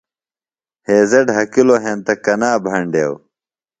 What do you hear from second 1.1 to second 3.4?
ڈھکِلوۡ ہینتہ کنا بھینڈیوۡ؟